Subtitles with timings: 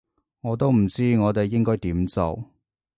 [0.41, 2.49] 我都唔知我哋應該點做